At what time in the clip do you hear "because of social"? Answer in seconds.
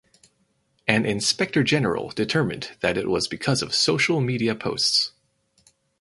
3.27-4.19